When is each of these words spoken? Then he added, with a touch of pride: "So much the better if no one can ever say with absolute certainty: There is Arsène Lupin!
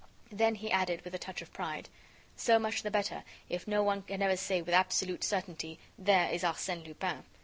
Then 0.31 0.55
he 0.55 0.71
added, 0.71 1.03
with 1.03 1.13
a 1.13 1.19
touch 1.19 1.43
of 1.43 1.53
pride: 1.53 1.87
"So 2.35 2.57
much 2.57 2.81
the 2.81 2.89
better 2.89 3.23
if 3.49 3.67
no 3.67 3.83
one 3.83 4.01
can 4.01 4.23
ever 4.23 4.35
say 4.35 4.59
with 4.59 4.73
absolute 4.73 5.23
certainty: 5.23 5.77
There 5.95 6.27
is 6.31 6.41
Arsène 6.41 6.83
Lupin! 6.87 7.23